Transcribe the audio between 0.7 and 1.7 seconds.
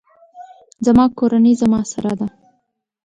زما کورنۍ